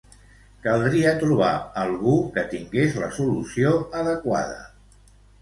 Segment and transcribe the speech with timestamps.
[0.61, 1.51] Caldria trobar
[1.81, 4.59] algú que tingués la solució adequada.